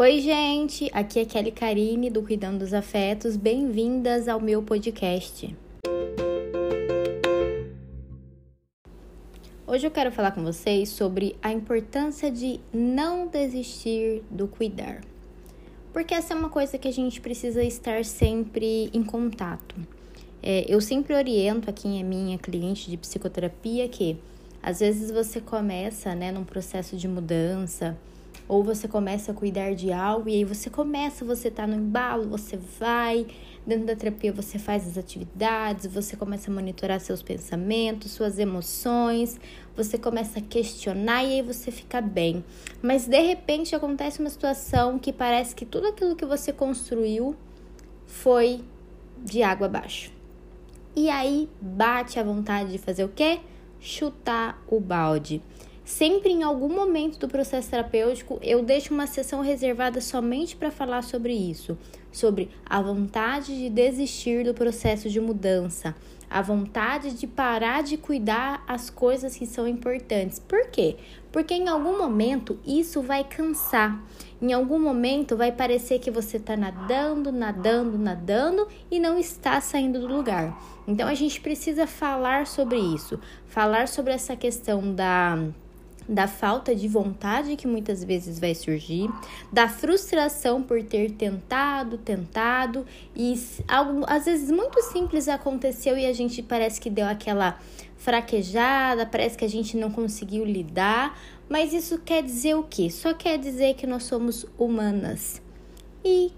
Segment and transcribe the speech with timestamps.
[0.00, 0.88] Oi, gente!
[0.92, 3.36] Aqui é Kelly Karine do Cuidando dos Afetos.
[3.36, 5.56] Bem-vindas ao meu podcast.
[9.66, 15.00] Hoje eu quero falar com vocês sobre a importância de não desistir do cuidar.
[15.92, 19.74] Porque essa é uma coisa que a gente precisa estar sempre em contato.
[20.40, 24.16] É, eu sempre oriento a quem é minha cliente de psicoterapia que
[24.62, 27.98] às vezes você começa né, num processo de mudança
[28.48, 32.26] ou você começa a cuidar de algo e aí você começa, você tá no embalo,
[32.26, 33.26] você vai,
[33.66, 39.38] dentro da terapia você faz as atividades, você começa a monitorar seus pensamentos, suas emoções,
[39.76, 42.42] você começa a questionar e aí você fica bem.
[42.80, 47.36] Mas de repente acontece uma situação que parece que tudo aquilo que você construiu
[48.06, 48.64] foi
[49.22, 50.10] de água abaixo.
[50.96, 53.40] E aí bate a vontade de fazer o quê?
[53.78, 55.42] Chutar o balde.
[55.88, 61.00] Sempre em algum momento do processo terapêutico, eu deixo uma sessão reservada somente para falar
[61.00, 61.78] sobre isso,
[62.12, 65.96] sobre a vontade de desistir do processo de mudança,
[66.28, 70.38] a vontade de parar de cuidar as coisas que são importantes.
[70.38, 70.96] Por quê?
[71.32, 73.98] Porque em algum momento isso vai cansar.
[74.42, 80.00] Em algum momento vai parecer que você está nadando, nadando, nadando e não está saindo
[80.00, 80.54] do lugar.
[80.86, 85.48] Então a gente precisa falar sobre isso, falar sobre essa questão da
[86.08, 89.10] da falta de vontade que muitas vezes vai surgir,
[89.52, 96.12] da frustração por ter tentado, tentado e algo às vezes muito simples aconteceu e a
[96.12, 97.58] gente parece que deu aquela
[97.98, 102.88] fraquejada, parece que a gente não conseguiu lidar, mas isso quer dizer o quê?
[102.88, 105.42] Só quer dizer que nós somos humanas.
[106.04, 106.32] E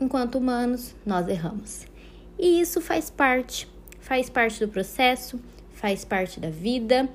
[0.00, 1.86] enquanto humanos, nós erramos.
[2.38, 3.66] E isso faz parte,
[3.98, 5.40] faz parte do processo,
[5.72, 7.08] faz parte da vida.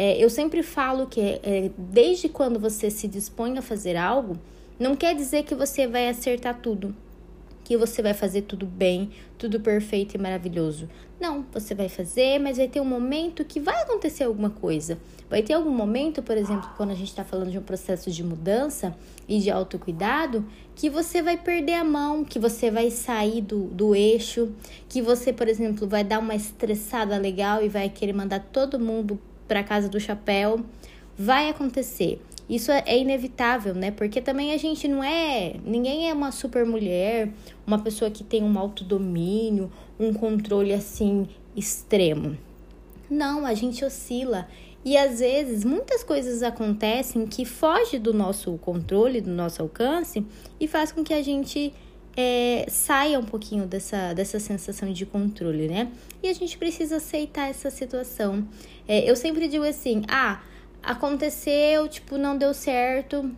[0.00, 4.38] É, eu sempre falo que é, desde quando você se dispõe a fazer algo,
[4.78, 6.94] não quer dizer que você vai acertar tudo,
[7.64, 10.88] que você vai fazer tudo bem, tudo perfeito e maravilhoso.
[11.18, 14.96] Não, você vai fazer, mas vai ter um momento que vai acontecer alguma coisa.
[15.28, 18.22] Vai ter algum momento, por exemplo, quando a gente está falando de um processo de
[18.22, 18.96] mudança
[19.26, 20.44] e de autocuidado,
[20.76, 24.52] que você vai perder a mão, que você vai sair do, do eixo,
[24.88, 29.18] que você, por exemplo, vai dar uma estressada legal e vai querer mandar todo mundo
[29.48, 30.60] para casa do chapéu,
[31.18, 32.20] vai acontecer.
[32.48, 33.90] Isso é, é inevitável, né?
[33.90, 35.56] Porque também a gente não é.
[35.64, 37.30] Ninguém é uma super mulher,
[37.66, 42.38] uma pessoa que tem um autodomínio, um controle assim extremo.
[43.10, 44.46] Não, a gente oscila.
[44.84, 50.24] E às vezes muitas coisas acontecem que fogem do nosso controle, do nosso alcance,
[50.58, 51.74] e faz com que a gente
[52.20, 55.92] é, saia um pouquinho dessa, dessa sensação de controle, né?
[56.20, 58.44] E a gente precisa aceitar essa situação.
[58.88, 60.42] É, eu sempre digo assim: ah,
[60.82, 63.30] aconteceu, tipo, não deu certo.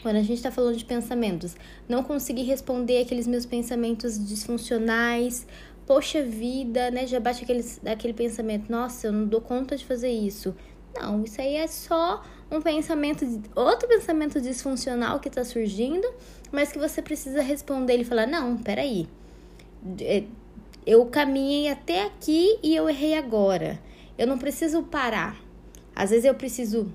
[0.00, 1.56] Quando a gente tá falando de pensamentos,
[1.88, 5.44] não consegui responder aqueles meus pensamentos disfuncionais.
[5.84, 7.08] Poxa vida, né?
[7.08, 10.54] Já bate aquele, aquele pensamento: nossa, eu não dou conta de fazer isso.
[10.94, 13.24] Não, isso aí é só um pensamento,
[13.54, 16.06] outro pensamento disfuncional que está surgindo,
[16.52, 19.08] mas que você precisa responder e falar: não, peraí,
[20.00, 20.24] é,
[20.86, 23.80] eu caminhei até aqui e eu errei agora.
[24.16, 25.36] Eu não preciso parar.
[25.94, 26.92] Às vezes eu preciso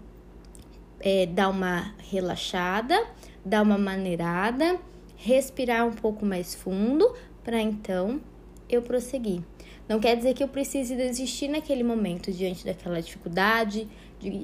[0.99, 3.05] é, dar uma relaxada,
[3.43, 4.79] dar uma maneirada,
[5.17, 8.21] respirar um pouco mais fundo para então
[8.69, 9.41] eu prosseguir.
[9.87, 13.87] Não quer dizer que eu precise desistir naquele momento diante daquela dificuldade,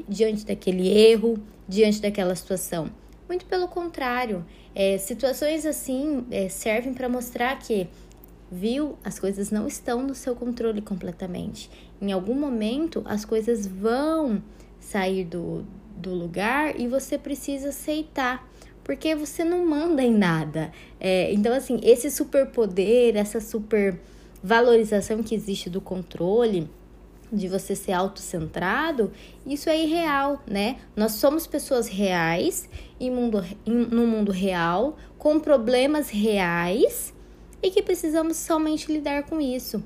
[0.09, 1.38] diante daquele erro,
[1.68, 2.90] diante daquela situação.
[3.28, 7.88] Muito pelo contrário, é, situações assim é, servem para mostrar que,
[8.52, 11.69] viu, as coisas não estão no seu controle completamente.
[12.02, 14.44] Em algum momento, as coisas vão
[14.80, 15.66] sair do,
[15.96, 18.47] do lugar e você precisa aceitar
[18.84, 20.72] porque você não manda em nada.
[21.00, 24.00] É, então, assim, esse superpoder, essa super
[24.45, 26.69] valorização que existe do controle,
[27.33, 29.11] de você ser autocentrado,
[29.44, 30.77] isso é irreal, né?
[30.95, 32.69] Nós somos pessoas reais
[33.00, 37.12] em mundo, em, no mundo real, com problemas reais
[37.63, 39.83] e que precisamos somente lidar com isso.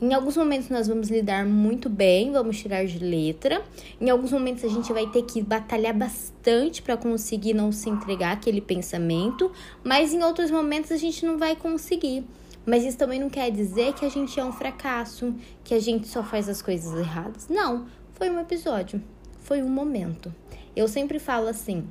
[0.00, 3.62] Em alguns momentos nós vamos lidar muito bem, vamos tirar de letra.
[4.00, 8.32] Em alguns momentos a gente vai ter que batalhar bastante para conseguir não se entregar
[8.32, 9.52] aquele pensamento,
[9.84, 12.24] mas em outros momentos a gente não vai conseguir.
[12.64, 16.06] Mas isso também não quer dizer que a gente é um fracasso, que a gente
[16.06, 17.48] só faz as coisas erradas.
[17.48, 19.02] Não, foi um episódio,
[19.40, 20.32] foi um momento.
[20.74, 21.86] Eu sempre falo assim: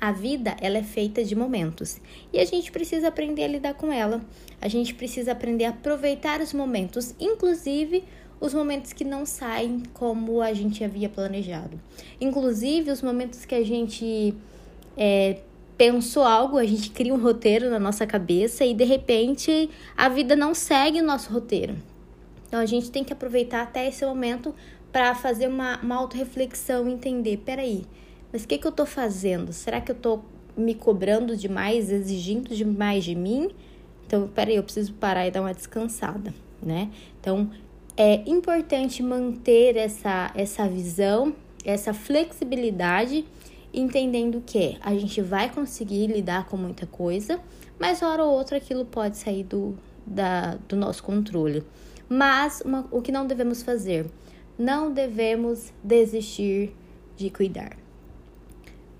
[0.00, 2.00] a vida ela é feita de momentos
[2.32, 4.20] e a gente precisa aprender a lidar com ela.
[4.60, 8.02] A gente precisa aprender a aproveitar os momentos, inclusive
[8.40, 11.80] os momentos que não saem como a gente havia planejado.
[12.20, 14.34] Inclusive os momentos que a gente
[14.96, 15.38] é,
[15.82, 20.36] pensou algo, a gente cria um roteiro na nossa cabeça e de repente a vida
[20.36, 21.74] não segue o nosso roteiro.
[22.46, 24.54] Então a gente tem que aproveitar até esse momento
[24.92, 27.82] para fazer uma, uma autorreflexão, entender, peraí,
[28.32, 29.52] mas o que, que eu tô fazendo?
[29.52, 30.20] Será que eu tô
[30.56, 33.50] me cobrando demais, exigindo demais de mim?
[34.06, 36.32] Então, peraí, eu preciso parar e dar uma descansada,
[36.62, 36.90] né?
[37.20, 37.50] Então,
[37.96, 43.24] é importante manter essa, essa visão, essa flexibilidade,
[43.72, 47.40] entendendo que a gente vai conseguir lidar com muita coisa,
[47.78, 49.76] mas hora ou outra aquilo pode sair do,
[50.06, 51.64] da, do nosso controle.
[52.08, 54.06] Mas uma, o que não devemos fazer?
[54.58, 56.74] Não devemos desistir
[57.16, 57.76] de cuidar.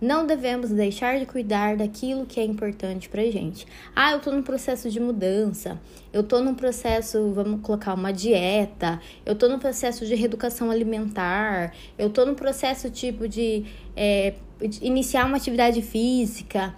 [0.02, 3.64] Não devemos deixar de cuidar daquilo que é importante pra gente.
[3.94, 5.80] Ah, eu tô num processo de mudança,
[6.12, 11.72] eu tô num processo, vamos colocar uma dieta, eu tô num processo de reeducação alimentar,
[11.96, 13.64] eu tô num processo tipo de,
[13.94, 16.74] é, de iniciar uma atividade física.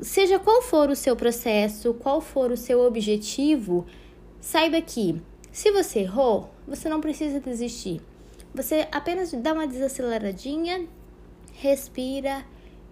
[0.00, 3.86] Seja qual for o seu processo, qual for o seu objetivo,
[4.40, 5.20] saiba que
[5.52, 8.00] se você errou, você não precisa desistir.
[8.54, 10.86] Você apenas dá uma desaceleradinha,
[11.52, 12.44] respira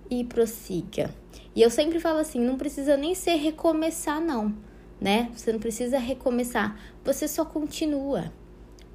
[0.09, 1.13] e prossiga.
[1.55, 4.55] E eu sempre falo assim, não precisa nem ser recomeçar não,
[5.01, 5.31] né?
[5.35, 8.33] Você não precisa recomeçar, você só continua.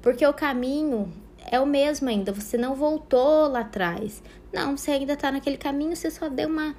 [0.00, 1.12] Porque o caminho
[1.50, 4.22] é o mesmo ainda, você não voltou lá atrás.
[4.52, 6.74] Não, você ainda tá naquele caminho, você só deu uma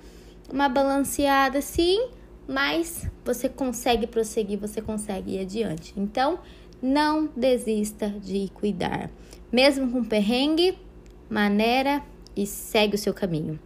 [0.51, 2.09] uma balanceada assim,
[2.47, 5.93] mas você consegue prosseguir, você consegue ir adiante.
[5.95, 6.39] Então,
[6.81, 9.09] não desista de cuidar.
[9.51, 10.77] Mesmo com perrengue,
[11.29, 12.03] maneira
[12.35, 13.59] e segue o seu caminho.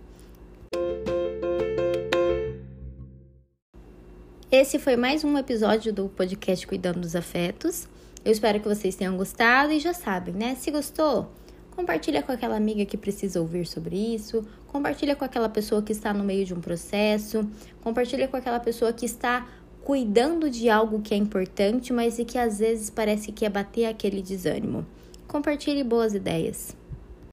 [4.56, 7.88] Esse foi mais um episódio do podcast Cuidando dos Afetos.
[8.24, 10.54] Eu espero que vocês tenham gostado e já sabem, né?
[10.54, 11.28] Se gostou,
[11.72, 16.14] compartilha com aquela amiga que precisa ouvir sobre isso, compartilha com aquela pessoa que está
[16.14, 17.50] no meio de um processo,
[17.82, 19.48] compartilha com aquela pessoa que está
[19.84, 23.88] cuidando de algo que é importante, mas e que às vezes parece que é bater
[23.88, 24.86] aquele desânimo.
[25.28, 26.78] Compartilhe boas ideias.